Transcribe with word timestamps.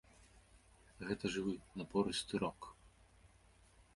Гэта 1.09 1.25
жывы, 1.35 1.53
напорысты 1.81 2.35
рок. 2.45 2.59